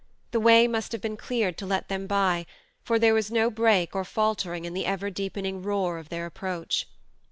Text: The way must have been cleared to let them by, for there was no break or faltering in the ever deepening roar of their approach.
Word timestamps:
The 0.31 0.39
way 0.39 0.67
must 0.67 0.93
have 0.93 1.01
been 1.01 1.15
cleared 1.15 1.59
to 1.59 1.67
let 1.67 1.87
them 1.87 2.07
by, 2.07 2.47
for 2.81 2.97
there 2.97 3.13
was 3.13 3.29
no 3.29 3.51
break 3.51 3.95
or 3.95 4.03
faltering 4.03 4.65
in 4.65 4.73
the 4.73 4.87
ever 4.87 5.11
deepening 5.11 5.61
roar 5.61 5.99
of 5.99 6.09
their 6.09 6.25
approach. 6.25 6.87